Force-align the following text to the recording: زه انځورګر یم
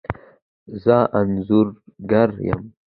زه 0.83 0.97
انځورګر 1.17 2.29
یم 2.47 2.61